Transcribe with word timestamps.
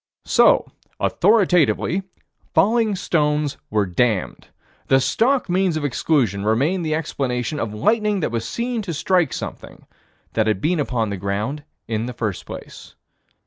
So, 0.25 0.67
authoritatively, 0.99 2.01
falling 2.55 2.95
stones 2.95 3.57
were 3.69 3.85
damned. 3.85 4.47
The 4.87 4.99
stock 4.99 5.47
means 5.47 5.77
of 5.77 5.85
exclusion 5.85 6.43
remained 6.43 6.83
the 6.83 6.95
explanation 6.95 7.59
of 7.59 7.71
lightning 7.71 8.19
that 8.21 8.31
was 8.31 8.47
seen 8.47 8.81
to 8.81 8.95
strike 8.95 9.31
something 9.31 9.85
that 10.33 10.47
had 10.47 10.59
been 10.59 10.79
upon 10.79 11.11
the 11.11 11.17
ground 11.17 11.63
in 11.87 12.07
the 12.07 12.13
first 12.13 12.47
place. 12.47 12.95